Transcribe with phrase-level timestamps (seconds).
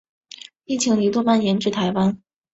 [0.65, 2.19] 疫情一度蔓延至台湾。